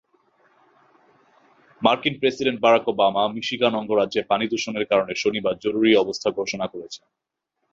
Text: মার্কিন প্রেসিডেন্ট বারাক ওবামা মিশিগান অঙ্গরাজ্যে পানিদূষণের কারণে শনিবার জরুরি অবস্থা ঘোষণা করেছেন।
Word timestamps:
মার্কিন 1.81 2.15
প্রেসিডেন্ট 2.19 2.59
বারাক 2.61 2.85
ওবামা 2.87 3.23
মিশিগান 3.35 3.73
অঙ্গরাজ্যে 3.75 4.21
পানিদূষণের 4.23 4.85
কারণে 4.85 5.13
শনিবার 5.15 5.55
জরুরি 5.63 5.91
অবস্থা 5.95 6.29
ঘোষণা 6.39 6.65
করেছেন। 6.67 7.05